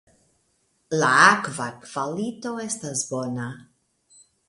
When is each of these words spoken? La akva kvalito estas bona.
La 1.03 1.09
akva 1.27 1.69
kvalito 1.83 2.57
estas 2.67 3.07
bona. 3.15 3.55